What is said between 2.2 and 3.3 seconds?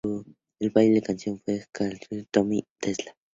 por Tony Testa.